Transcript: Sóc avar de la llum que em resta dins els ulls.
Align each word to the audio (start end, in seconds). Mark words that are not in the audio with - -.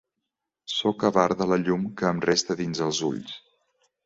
Sóc 0.75 1.05
avar 1.09 1.25
de 1.41 1.47
la 1.51 1.59
llum 1.67 1.83
que 2.01 2.09
em 2.13 2.23
resta 2.29 2.59
dins 2.63 2.83
els 2.89 3.03
ulls. 3.11 3.39